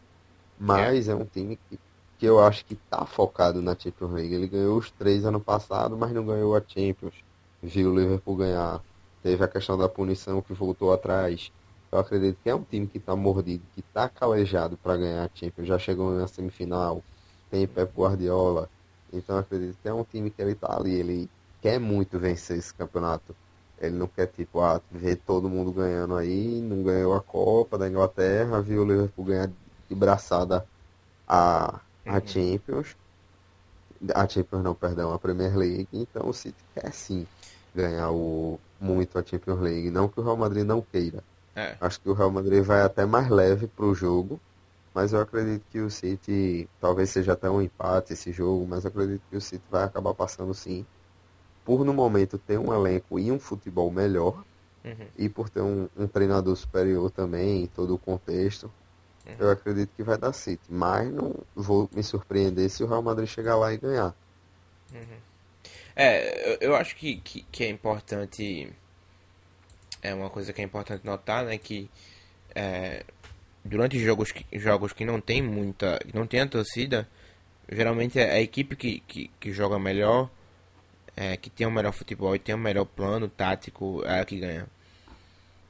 [0.58, 1.78] Mas é, um time que,
[2.18, 4.34] que eu acho que tá focado na Champions League.
[4.34, 7.14] Ele ganhou os três ano passado, mas não ganhou a Champions.
[7.62, 8.82] Viu o Liverpool ganhar.
[9.22, 11.52] Teve a questão da punição que voltou atrás.
[11.90, 15.30] Eu acredito que é um time que tá mordido, que tá calejado para ganhar a
[15.34, 15.68] Champions.
[15.68, 17.04] Já chegou na semifinal.
[17.50, 18.70] Tem Pep Guardiola.
[19.12, 20.94] Então acredito que é um time que ele tá ali.
[20.94, 23.36] Ele quer muito vencer esse campeonato.
[23.86, 27.88] Ele não quer, tipo, ah, ver todo mundo ganhando aí, não ganhou a Copa da
[27.88, 30.68] Inglaterra, viu o Liverpool ganhar de braçada
[31.26, 32.24] a, a Uhum.
[32.26, 32.96] Champions.
[34.14, 35.88] A Champions não, perdão, a Premier League.
[35.92, 37.28] Então o City quer sim
[37.74, 39.90] ganhar o, muito a Champions League.
[39.90, 41.24] Não que o Real Madrid não queira.
[41.54, 41.78] É.
[41.80, 44.42] Acho que o Real Madrid vai até mais leve pro jogo.
[44.94, 48.90] Mas eu acredito que o City, talvez seja até um empate esse jogo, mas eu
[48.90, 50.86] acredito que o City vai acabar passando sim.
[51.64, 54.44] Por no momento ter um elenco e um futebol melhor,
[54.84, 55.06] Uhum.
[55.16, 58.70] e por ter um, um treinador superior também, em todo o contexto,
[59.24, 59.34] Uhum.
[59.38, 60.62] eu acredito que vai dar City.
[60.68, 64.14] Mas não vou me surpreender se o Real Madrid chegar lá e ganhar.
[65.94, 68.72] É, eu, eu acho que, que, que é importante.
[70.02, 71.56] É uma coisa que é importante notar, né?
[71.58, 71.88] Que
[72.54, 73.04] é,
[73.64, 76.00] durante jogos que, jogos que não tem muita.
[76.12, 77.08] não tem a torcida,
[77.70, 80.28] geralmente é a equipe que, que, que joga melhor,
[81.16, 84.38] é, que tem o melhor futebol e tem o melhor plano tático, é a que
[84.38, 84.66] ganha.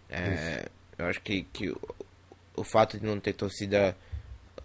[0.09, 1.81] É, eu acho que, que o,
[2.57, 3.97] o fato de não ter torcida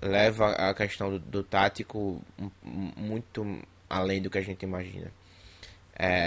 [0.02, 2.22] leva a questão do, do tático
[2.64, 3.46] muito
[3.90, 5.12] além do que a gente imagina.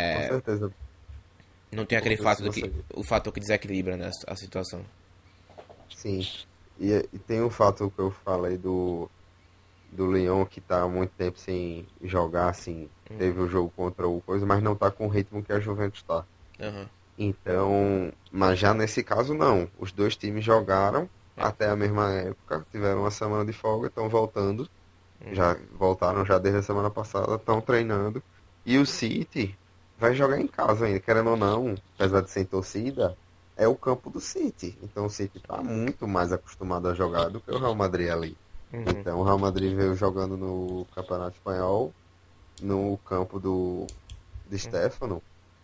[0.09, 0.73] Com É, certeza.
[1.73, 4.85] Não tem aquele fato do que, você- o fator que desequilibra né, a situação.
[5.89, 6.33] Sim.
[6.79, 9.11] E, e tem o fato que eu falei do,
[9.93, 12.89] do Lyon que tá há muito tempo sem jogar, assim.
[13.19, 16.03] Teve o jogo contra o Coisa, mas não tá com o ritmo que a Juventus
[16.03, 16.25] tá.
[16.61, 16.89] Aham.
[17.19, 19.69] Então, mas já nesse caso não.
[19.79, 21.43] Os dois times jogaram É.
[21.43, 24.67] até a mesma época, tiveram uma semana de folga, estão voltando.
[25.21, 25.35] Uhum.
[25.35, 28.23] Já voltaram já desde a semana passada, estão treinando.
[28.65, 29.55] E o City
[29.99, 33.17] vai jogar em casa ainda, querendo ou não, apesar de sem torcida,
[33.57, 34.79] é o campo do City.
[34.83, 38.37] Então o City está muito mais acostumado a jogar do que o Real Madrid ali.
[38.73, 38.85] Uhum.
[38.89, 41.93] Então o Real Madrid veio jogando no Campeonato Espanhol,
[42.63, 43.87] no campo do
[44.49, 45.23] de Stefano,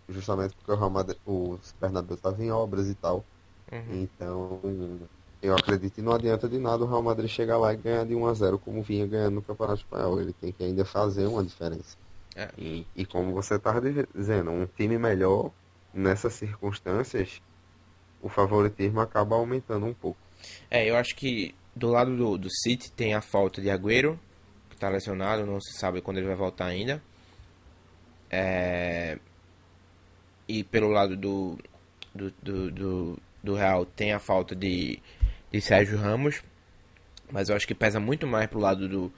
[0.08, 3.24] justamente porque o Real Madrid, o Bernabéu estava em obras e tal.
[3.70, 4.02] Uhum.
[4.02, 4.60] Então,
[5.42, 8.14] eu acredito que não adianta de nada o Real Madrid chegar lá e ganhar de
[8.14, 10.20] 1 a 0 como vinha ganhando no Campeonato Espanhol.
[10.20, 11.96] Ele tem que ainda fazer uma diferença.
[12.34, 12.48] É.
[12.56, 15.50] E, e como você estava dizendo, um time melhor
[15.92, 17.40] nessas circunstâncias,
[18.22, 20.18] o favoritismo acaba aumentando um pouco.
[20.70, 24.18] É, eu acho que do lado do, do City tem a falta de Agüero,
[24.70, 27.02] que está lesionado, não se sabe quando ele vai voltar ainda.
[28.30, 29.18] É,
[30.48, 31.58] E pelo lado do,
[32.14, 34.98] do, do, do, do Real tem a falta de,
[35.52, 36.42] de Sérgio Ramos,
[37.30, 39.12] mas eu acho que pesa muito mais pro lado do,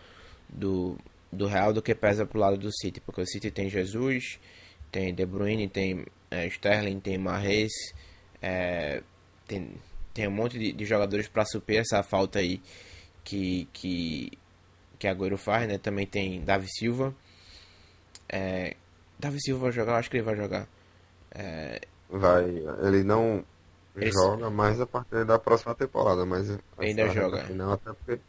[0.48, 0.98] do,
[1.32, 4.40] do Real do que pesa pro lado do City, porque o City tem Jesus,
[4.90, 7.72] tem De Bruyne, tem é, Sterling, tem Mahrez,
[8.42, 9.02] é,
[9.46, 9.72] tem,
[10.18, 12.60] tem um monte de, de jogadores para suprir essa falta aí
[13.22, 14.32] que que
[14.98, 15.78] que Agüero faz, né?
[15.78, 17.14] Também tem Davi Silva.
[18.28, 18.74] É,
[19.16, 20.66] Davi Silva vai jogar, eu acho que ele vai jogar.
[21.30, 22.44] É, Vai,
[22.82, 23.44] ele não
[23.96, 27.44] Esse- joga mais a partir da próxima temporada, mas Ainda joga.
[27.44, 28.20] Final, até porque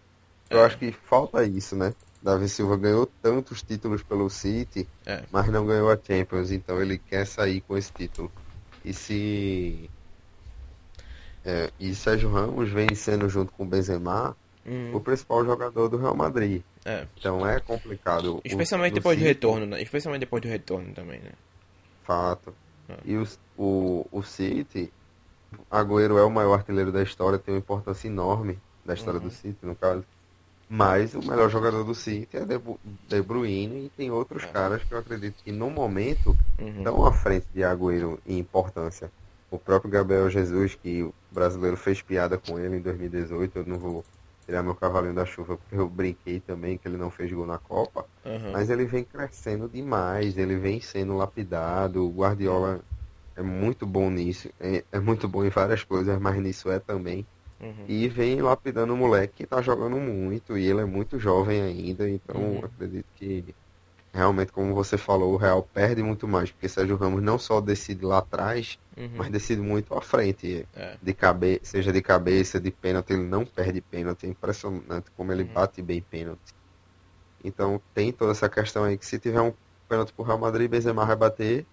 [0.50, 1.94] eu acho que falta isso, né?
[2.22, 5.24] Davi Silva ganhou tantos títulos pelo City, É.
[5.32, 8.32] mas não ganhou a Champions, então ele quer sair com esse título.
[8.86, 9.90] E se
[11.46, 15.98] é, e Sérgio Ramos vem sendo junto com o Benzema hum, o principal jogador do
[15.98, 16.62] Real Madrid.
[16.86, 17.06] é.
[17.18, 18.38] Então é complicado.
[18.38, 19.82] O- Especialmente no depois do retorno, né?
[19.82, 21.32] Especialmente depois do retorno também, né?
[22.04, 22.54] Fato.
[22.90, 22.98] É.
[23.06, 23.24] E o,
[23.58, 24.92] o, o City,
[25.70, 29.28] Agüero é o maior artilheiro da história, tem uma importância enorme da história Uhum.
[29.28, 30.04] do City, no caso.
[30.72, 35.00] Mas o melhor jogador do City é De, Bruyne e tem outros caras que eu
[35.00, 36.78] acredito que no momento Uhum.
[36.78, 39.12] estão à frente de Agüero em importância.
[39.52, 43.78] O próprio Gabriel Jesus, que o brasileiro fez piada com ele em 2018, eu não
[43.80, 44.06] vou
[44.46, 47.58] tirar meu cavalinho da chuva porque eu brinquei também que ele não fez gol na
[47.60, 48.06] Copa.
[48.26, 48.52] Uhum.
[48.52, 52.06] Mas ele vem crescendo demais, ele vem sendo lapidado.
[52.06, 52.82] O Guardiola
[53.36, 57.26] é muito bom nisso, é, é muito bom em várias coisas, mas nisso é também.
[57.60, 57.86] Uhum.
[57.88, 62.10] E vem lapidando o moleque que tá jogando muito, e ele é muito jovem ainda,
[62.10, 62.66] então Uhum.
[62.66, 63.56] acredito que
[64.14, 68.06] realmente, como você falou, o Real perde muito mais, porque Sérgio Ramos não só decide
[68.06, 69.12] lá atrás, Uhum.
[69.16, 70.68] mas decide muito à frente.
[70.76, 70.98] É.
[71.02, 71.60] De cabe...
[71.64, 74.26] Seja de cabeça, de pênalti, ele não perde pênalti.
[74.26, 75.54] É impressionante como ele Uhum.
[75.54, 76.54] bate bem pênalti.
[77.44, 79.54] Então tem toda essa questão aí que se tiver um
[79.88, 81.66] pênalti pro Real Madrid, Benzema vai bater.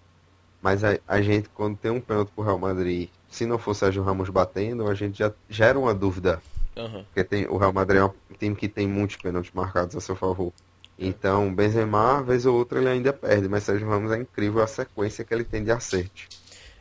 [0.62, 4.03] Mas a, a gente, quando tem um pênalti pro Real Madrid, se não for Sérgio
[4.03, 6.41] Ramos batendo, a gente já gera uma dúvida.
[6.77, 7.05] Uhum.
[7.05, 10.15] Porque tem, o Real Madrid é um time que tem muitos pênaltis marcados a seu
[10.15, 10.53] favor.
[10.99, 15.25] Então, Benzema, vez ou outra, ele ainda perde, mas Sérgio Ramos é incrível a sequência
[15.25, 16.27] que ele tem de acertos.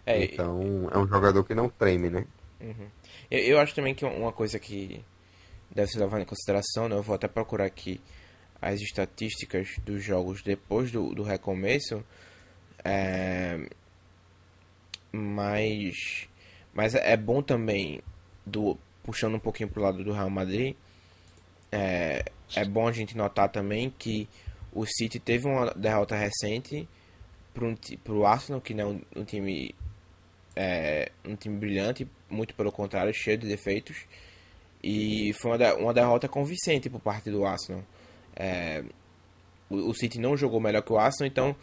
[0.06, 2.26] É, Então, é um jogador que não treme, né?
[2.62, 2.88] Uhum.
[3.30, 5.04] Eu, eu acho também que uma coisa que
[5.72, 6.96] deve ser levada em consideração, né?
[6.96, 8.00] Eu vou até procurar aqui
[8.62, 12.04] as estatísticas dos jogos depois do, do recomeço.
[12.84, 13.68] É...
[15.12, 16.28] Mas,
[16.74, 18.02] mas é bom também,
[18.46, 20.76] do, puxando um pouquinho pro lado do Real Madrid,
[21.72, 24.28] é, é bom a gente notar também que
[24.74, 26.88] o City teve uma derrota recente
[27.54, 29.74] para pro Arsenal, que não é um, um time
[30.56, 34.06] é, um time brilhante, muito pelo contrário, cheio de defeitos.
[34.84, 37.84] E foi uma, uma derrota convincente por parte do Arsenal.
[38.36, 38.84] É,
[39.70, 41.56] o, o City não jogou melhor que o Arsenal, então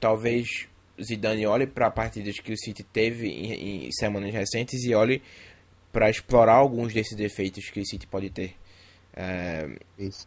[0.00, 0.66] talvez
[1.00, 5.22] Zidane olhe para partidas que o City teve em, em semanas recentes e olhe
[5.92, 8.56] para explorar alguns desses defeitos que o City pode ter.
[9.14, 10.26] É, Isso.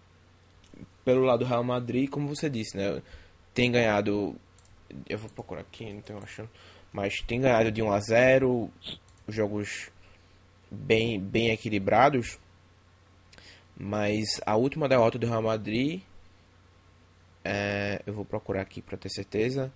[1.03, 3.01] pelo lado do Real Madrid, como você disse, né?
[3.53, 4.35] Tem ganhado.
[5.09, 6.49] Eu vou procurar aqui, não estou achando.
[6.95, 8.71] Mas tem ganhado de 1 a 0
[9.27, 9.91] jogos
[10.71, 12.39] bem, bem equilibrados.
[13.77, 16.01] Mas a última derrota do Real Madrid.
[17.43, 19.69] é, eu vou procurar aqui para ter certeza.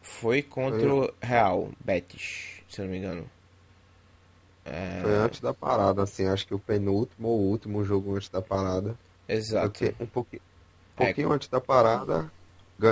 [0.00, 3.30] Foi contra o Real Betis, se não me engano.
[4.64, 8.40] É, Foi antes da parada, assim, acho que o penúltimo ou último jogo antes da
[8.40, 8.98] parada.
[9.28, 9.68] Exato.
[9.70, 10.42] Porque um pouquinho,
[10.98, 11.06] um É.
[11.06, 12.32] pouquinho antes da parada,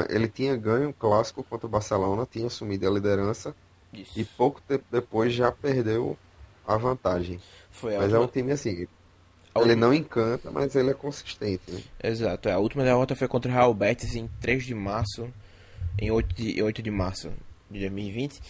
[0.08, 3.54] ele tinha ganho o clássico contra o Barcelona, tinha assumido a liderança
[3.92, 4.18] Isso.
[4.18, 6.16] E pouco tempo depois já perdeu
[6.66, 7.40] a vantagem.
[7.70, 8.88] Foi a Mas é última- um time assim, ele
[9.54, 11.62] última- não encanta, mas ele é consistente.
[11.70, 11.80] Né?
[12.02, 12.52] Exato, é.
[12.52, 15.28] a última derrota foi contra o Real Betis em 3 de março,
[15.98, 17.30] em 8 de, 8 de março
[17.70, 18.40] de 2020.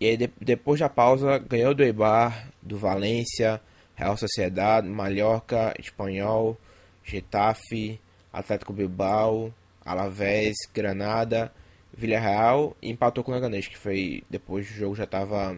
[0.00, 3.60] E aí, de- depois da pausa, ganhou do Eibar, do Valência,
[3.94, 6.56] Real Sociedade, Mallorca, Espanhol,
[7.04, 8.00] Getafe,
[8.32, 9.52] Atlético Bilbao,
[9.84, 11.52] Alavés, Granada,
[11.96, 15.56] Villarreal e empatou com o Leganés, que foi depois do jogo já estava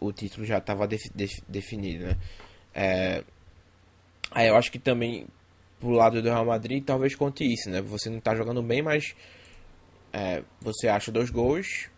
[0.00, 0.88] o título já estava
[1.48, 2.16] definido, né?
[2.74, 3.24] É,
[4.34, 5.26] Aí eu acho que também
[5.78, 7.80] pro lado do Real Madrid talvez conte isso, né?
[7.82, 9.14] Você não tá jogando bem, mas
[10.12, 11.88] é, você acha dois gols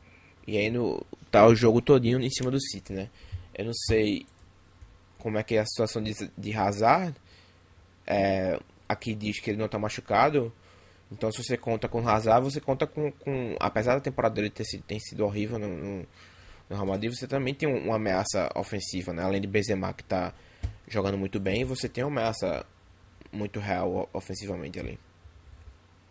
[0.46, 3.08] e aí no, tá o jogo todinho em cima do City, né?
[3.54, 4.26] Eu não sei
[5.18, 7.14] como é que é a situação de, de Hazard.
[8.06, 10.52] É, aqui diz que ele não tá machucado.
[11.10, 14.64] Então se você conta com Hazard, você conta com, com apesar da temporada dele ter
[14.64, 18.50] sido, ter sido horrível no, no, no Real Madrid, você também tem um- uma ameaça
[18.56, 19.22] ofensiva, né?
[19.22, 20.32] Além de Benzema que tá
[20.88, 22.64] jogando muito bem, você tem uma ameaça
[23.32, 24.98] muito real o- ofensivamente ali.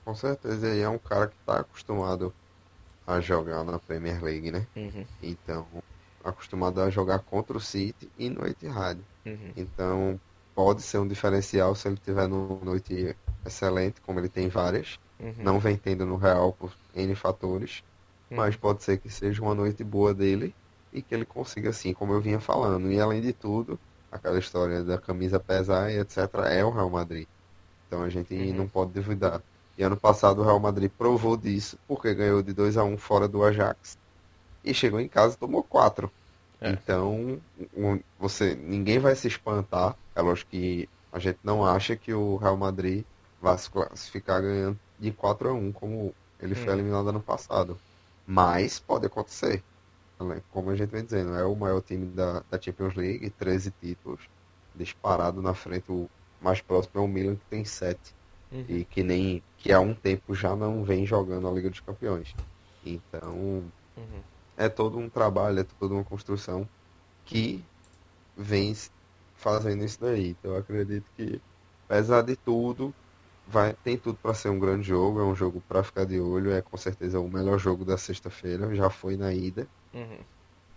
[0.04, 2.34] Com certeza, ele é um cara que está acostumado
[3.08, 4.68] a jogar na Premier League, né?
[4.76, 5.68] Uhum, Então,
[6.24, 9.02] acostumado a jogar contra o City e no Etihad.
[9.26, 10.20] uhum, Então,
[10.56, 15.00] pode ser um diferencial se ele tiver numa noite excelente, como ele tem várias.
[15.20, 17.84] uhum, Não vem tendo no Real por N fatores,
[18.32, 18.38] uhum.
[18.38, 20.56] mas pode ser que seja uma noite boa dele
[20.92, 22.92] e que ele consiga, assim, como eu vinha falando.
[22.92, 23.80] E além de tudo,
[24.12, 26.48] aquela história da camisa pesar e etc.
[26.50, 27.28] é o Real Madrid.
[27.88, 28.54] Então a gente Uhum.
[28.54, 29.44] não pode duvidar.
[29.78, 33.28] E ano passado o Real Madrid provou disso, porque ganhou de 2 a 1 fora
[33.28, 33.98] do Ajax
[34.64, 36.12] e chegou em casa e tomou 4.
[36.62, 36.72] É.
[36.72, 37.42] Então,
[37.74, 39.98] um- você, ninguém vai se espantar.
[40.16, 43.06] É lógico que a gente não acha que o Real Madrid
[43.46, 46.76] vai se classificar ganhando de 4 a 1 como ele foi Hum.
[46.76, 47.82] eliminado ano passado.
[48.28, 49.64] Mas pode acontecer.
[50.22, 50.42] né?
[50.50, 54.28] Como a gente vem dizendo, é o maior time da, da Champions League, 13 títulos,
[54.76, 55.92] disparado na frente.
[55.92, 56.10] O
[56.42, 58.16] mais próximo é o Milan, que tem 7
[58.52, 58.66] Uhum.
[58.68, 62.36] e que nem que há um tempo já não vem jogando a Liga dos Campeões.
[62.84, 64.24] Então, Uhum.
[64.58, 66.70] é todo um trabalho, é toda uma construção
[67.26, 67.66] que
[68.38, 68.74] vem
[69.36, 70.30] fazendo isso daí.
[70.30, 71.42] Então, eu acredito que,
[71.90, 72.96] apesar de tudo,
[73.48, 76.52] vai tem tudo para ser um grande jogo, é um jogo para ficar de olho,
[76.52, 79.68] é com certeza o melhor jogo da sexta-feira, já foi na ida.
[79.94, 80.18] Uhum.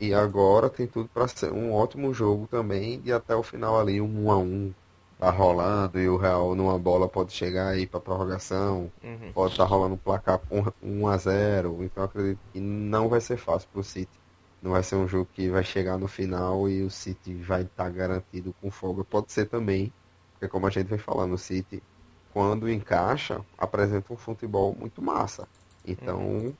[0.00, 4.00] E agora tem tudo para ser um ótimo jogo também, e até o final ali
[4.00, 4.72] um 1 a 1
[5.18, 9.32] tá rolando e o Real numa bola pode chegar aí para prorrogação, Uhum.
[9.32, 10.40] pode estar rolando um placar
[10.80, 14.20] 1 a 0, então acredito que não vai ser fácil pro City.
[14.62, 17.90] Não vai ser um jogo que vai chegar no final e o City vai estar
[17.90, 19.04] garantido com folga.
[19.04, 19.92] Pode ser também,
[20.32, 21.80] porque como a gente vem falando, o City
[22.32, 25.48] quando encaixa, apresenta um futebol muito massa.
[25.86, 26.54] Então,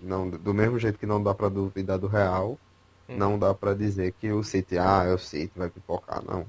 [0.00, 2.58] não, do mesmo jeito que não dá para duvidar do Real,
[3.06, 3.16] Uhum.
[3.18, 6.46] não dá para dizer que o City, ah, é o City, vai pipocar, não.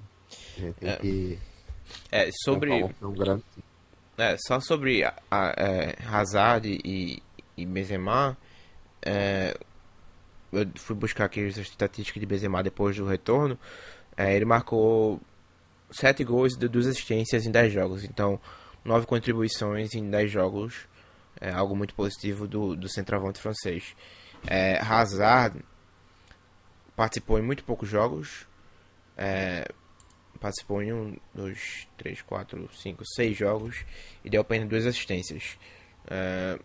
[0.57, 0.95] A gente tem É.
[0.95, 1.39] que
[2.11, 2.71] É, sobre.
[3.01, 3.43] um grande.
[4.17, 7.21] É, só sobre a, a, é, Hazard e,
[7.57, 8.37] e Benzema,
[9.01, 9.57] é,
[10.53, 13.59] eu fui buscar aqui as estatísticas de Benzema depois do retorno.
[14.15, 15.19] É, ele marcou
[15.91, 18.03] 7 gols e 2 assistências em 10 jogos.
[18.03, 18.39] Então,
[18.83, 20.87] 9 contribuições em 10 jogos.
[21.39, 23.95] É algo muito positivo do, do centroavante francês.
[24.47, 25.63] É, Hazard
[26.95, 28.47] participou em muito poucos jogos.
[29.17, 29.67] É,
[30.39, 33.83] participou em um, dois, três, quatro, cinco, seis jogos
[34.23, 35.57] e deu apenas duas assistências.
[36.07, 36.59] É,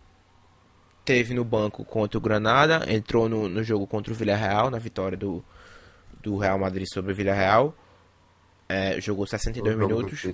[1.03, 5.17] teve no banco contra o Granada, entrou no, no jogo contra o Villarreal, na vitória
[5.17, 5.43] do,
[6.21, 7.75] do Real Madrid sobre o Villarreal.
[8.71, 10.33] É, jogou 62 O jogo do minutos.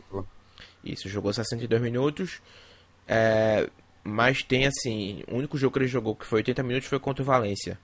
[0.84, 2.40] Isso, jogou 62 minutos.
[3.08, 3.68] É,
[4.04, 7.24] mas tem assim, o único jogo que ele jogou que foi 80 minutos foi contra
[7.24, 7.80] o Valência.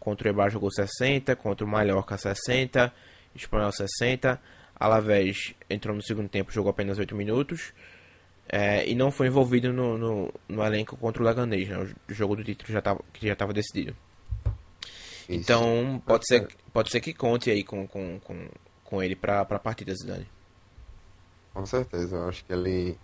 [0.00, 2.92] Contra o Eibar jogou 60, contra o Mallorca 60,
[3.36, 4.40] Espanhol 60.
[4.74, 7.72] Alavés entrou no segundo tempo, jogou apenas 8 minutos.
[8.48, 11.78] É, e não foi envolvido no, no, no elenco contra o Leganês, né?
[11.78, 13.96] O jogo do título já tava, que já estava decidido.
[15.28, 15.40] Isso.
[15.40, 16.38] Então pode É.
[16.38, 18.48] ser, pode ser que conte aí com, com, com,
[18.84, 20.32] com ele para a partida, Zidane.
[21.52, 23.00] Com certeza, eu acho que ele,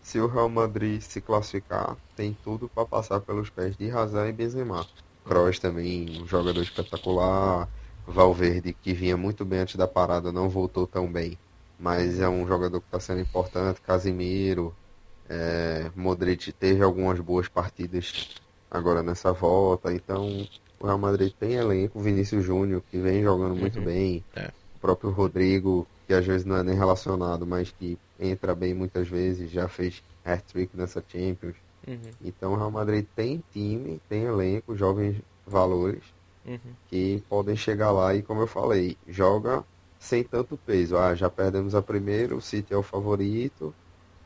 [0.00, 4.32] se o Real Madrid se classificar, tem tudo para passar pelos pés de Hazard e
[4.32, 4.88] Benzema.
[5.24, 7.70] Kroos também, um jogador espetacular.
[8.06, 11.40] Valverde, que vinha muito bem antes da parada, não voltou tão bem,
[11.78, 13.80] mas é um jogador que está sendo importante.
[13.82, 14.78] Casimiro,
[15.28, 18.16] é, Modric teve algumas boas partidas
[18.70, 20.48] agora nessa volta, então
[20.80, 22.00] o Real Madrid tem elenco.
[22.00, 23.84] Vinícius Júnior, que vem jogando muito Uhum.
[23.84, 24.26] bem.
[24.36, 24.52] É.
[24.78, 29.08] O próprio Rodrigo, que às vezes não é nem relacionado, mas que entra bem muitas
[29.08, 31.56] vezes, já fez hat-trick nessa Champions.
[31.86, 35.16] Uhum, Então o Real Madrid tem time, tem elenco, jovens
[35.46, 36.02] valores
[36.46, 36.58] Uhum.
[36.88, 39.64] que podem chegar lá e, como eu falei, joga
[39.98, 40.96] sem tanto peso.
[40.96, 43.74] Ah, já perdemos a primeira, o City é o favorito,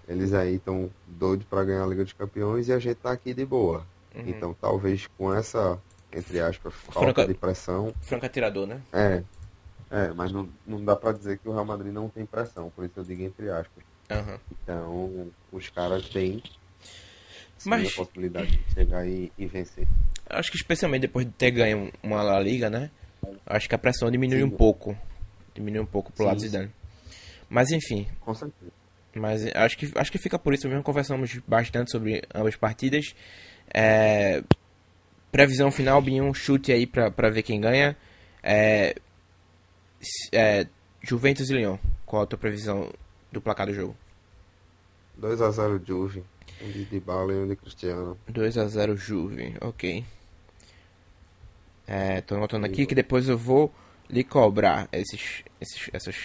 [0.07, 3.33] eles aí estão doidos para ganhar a Liga dos Campeões e a gente tá aqui
[3.33, 3.87] de boa.
[4.15, 4.23] Uhum.
[4.27, 5.79] Então, talvez com essa,
[6.13, 8.81] entre aspas, falta Franca- de pressão, Franco atirador, né?
[8.93, 9.23] é,
[9.93, 12.85] é, mas não, não dá para dizer que o Real Madrid não tem pressão, por
[12.85, 13.85] isso eu digo entre aspas.
[14.11, 14.41] Aham.
[14.63, 16.43] Então, os caras têm
[17.59, 19.87] sim, Mas- a possibilidade de chegar e, e vencer.
[20.29, 22.91] Acho que especialmente depois de ter ganho uma La Liga, né?
[23.47, 24.45] Acho que a pressão diminui Sim.
[24.45, 24.97] um pouco.
[25.55, 26.49] Diminui um pouco pro Sim, lado de.
[26.49, 26.71] Zidane.
[27.49, 28.73] Mas enfim, Com certeza.
[29.15, 30.83] mas acho que, acho que fica por isso mesmo.
[30.83, 33.15] Conversamos bastante sobre ambas partidas.
[33.75, 34.43] É,
[35.31, 37.97] previsão final, Binho, chute aí pra, pra ver quem ganha.
[38.43, 38.95] É,
[40.33, 40.67] é,
[41.03, 41.79] Juventus e Lyon.
[42.07, 42.93] Qual a tua previsão
[43.31, 43.97] do placar do jogo?
[45.21, 46.25] 2x0 Juve,
[46.61, 48.19] um de Dybala e um de Cristiano.
[48.31, 50.05] 2x0 Juve, ok.
[51.87, 53.73] É, tô anotando aqui que depois eu vou
[54.09, 56.17] lhe cobrar esses, esses, essas,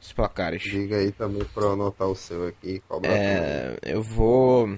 [0.00, 0.62] esses placares.
[0.62, 2.82] Diga aí também pra eu anotar o seu aqui.
[3.02, 4.68] É, eu vou.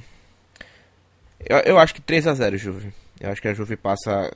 [1.41, 2.93] Eu, eu acho que 3x0 Juve.
[3.21, 4.35] Eu acho que a Juve passa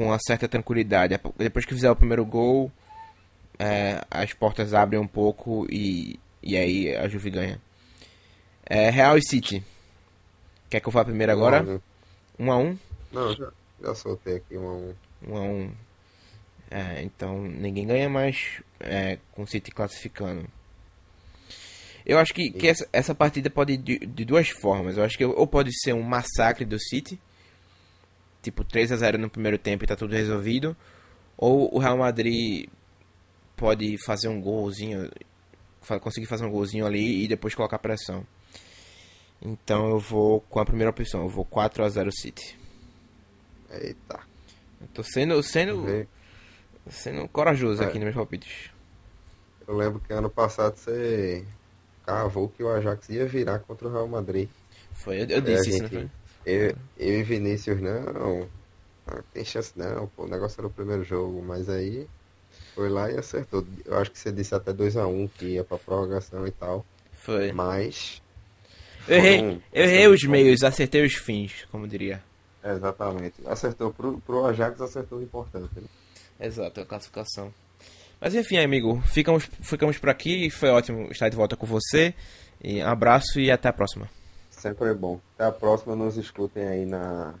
[0.00, 1.20] com uma certa tranquilidade.
[1.36, 2.72] Depois que fizer o primeiro gol,
[3.58, 7.60] é, as portas abrem um pouco e, e aí a Juve ganha.
[8.64, 9.62] É, Real e City.
[10.70, 11.62] Quer que eu vá primeiro agora?
[12.38, 12.78] Não, 1x1?
[13.12, 14.94] Não, já, já soltei aqui um a um.
[15.28, 15.72] 1 a 1
[16.70, 20.48] É, então ninguém ganha mais é, com o City classificando.
[22.06, 24.96] Eu acho que, que essa, essa partida pode ir de, de duas formas.
[24.96, 27.20] Eu acho que ou pode ser um massacre do City,
[28.42, 30.76] tipo 3 a 0 no primeiro tempo e tá tudo resolvido,
[31.36, 32.68] ou o Real Madrid
[33.56, 35.10] pode fazer um golzinho,
[36.00, 38.26] conseguir fazer um golzinho ali e depois colocar pressão.
[39.42, 42.58] Então eu vou com a primeira opção, eu vou 4 a 0 City.
[43.70, 44.20] Eita.
[44.80, 46.06] Eu tô sendo sendo Vê.
[46.88, 47.86] Sendo corajoso É.
[47.86, 48.70] aqui nos meus palpites.
[49.68, 51.44] Eu lembro que ano passado você
[52.04, 54.48] cavou que o Ajax ia virar contra o Real Madrid.
[54.94, 56.10] Foi, eu, eu É, disse isso, gente, não foi?
[56.44, 58.48] Eu, eu e Vinícius, não.
[59.06, 60.24] Não tem chance não, pô.
[60.24, 62.06] O negócio era o primeiro jogo, mas aí
[62.74, 63.66] foi lá e acertou.
[63.84, 66.84] Eu acho que você disse até 2x1 que ia pra prorrogação e tal.
[67.12, 67.52] Foi.
[67.52, 68.22] Mas.
[69.08, 72.22] Eu errei, eu errei os meios, acertei os fins, como diria.
[72.62, 73.34] Exatamente.
[73.46, 75.70] Acertou pro, pro Ajax, acertou o importante.
[75.76, 75.88] né?
[76.38, 77.52] Exato, a classificação.
[78.20, 80.50] Mas enfim, amigo, ficamos, ficamos por aqui.
[80.50, 82.14] Foi ótimo estar de volta com você.
[82.62, 84.08] E um abraço e até a próxima.
[84.60, 85.18] Sempre é bom.
[85.34, 87.34] Até a próxima, nos escutem aí na,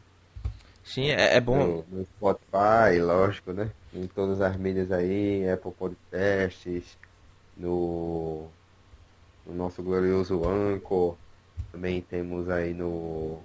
[0.82, 1.84] Sim, é, é bom.
[1.88, 3.70] no, no Spotify, lógico, né?
[3.94, 6.98] Em todas as mídias aí, Apple Podcasts,
[7.56, 8.48] no,
[9.46, 11.16] no nosso glorioso Anchor.
[11.70, 13.38] Também temos aí no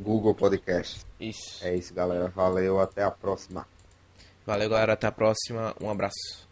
[0.00, 1.04] Google Podcast.
[1.20, 1.64] Isso.
[1.64, 2.28] É isso, galera.
[2.28, 3.66] Valeu, até a próxima.
[4.46, 4.94] Valeu, galera.
[4.94, 5.76] Até a próxima.
[5.80, 6.47] Um abraço.